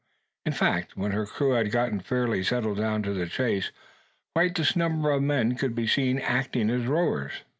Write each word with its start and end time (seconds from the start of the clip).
In 0.47 0.53
fact, 0.53 0.97
when 0.97 1.11
her 1.11 1.27
crew 1.27 1.51
had 1.51 1.69
got 1.69 1.91
fairly 2.03 2.41
settled 2.43 2.79
down 2.79 3.03
to 3.03 3.13
the 3.13 3.27
chase, 3.27 3.71
quite 4.33 4.55
this 4.55 4.75
number 4.75 5.11
of 5.11 5.21
men 5.21 5.53
could 5.53 5.75
be 5.75 5.85
seen 5.85 6.17
acting 6.17 6.71
as 6.71 6.87
rowers. 6.87 7.33